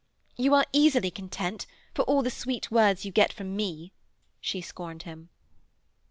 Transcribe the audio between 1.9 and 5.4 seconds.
for all the sweet words you get from me,' she scorned him.